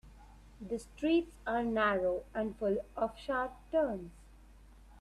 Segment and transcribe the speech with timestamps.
[0.59, 4.09] The streets are narrow and full of sharp turns.